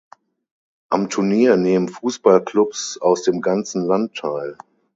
Am 0.89 1.09
Turnier 1.11 1.57
nehmen 1.57 1.87
Fußballclubs 1.87 2.97
aus 3.01 3.21
dem 3.21 3.39
ganzen 3.39 3.85
Land 3.85 4.17
teil. 4.17 4.57